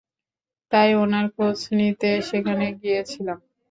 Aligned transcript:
তাই 0.71 0.89
উনার 1.03 1.25
খোঁজ 1.35 1.57
নিতে 1.77 2.09
সেখানে 2.29 2.65
গিয়েছিলাম। 2.81 3.37